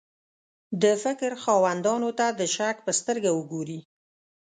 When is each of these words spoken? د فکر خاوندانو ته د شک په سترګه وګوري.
د 0.81 0.83
فکر 1.03 1.31
خاوندانو 1.43 2.09
ته 2.19 2.27
د 2.39 2.41
شک 2.55 2.75
په 2.85 2.91
سترګه 2.99 3.29
وګوري. 3.33 3.79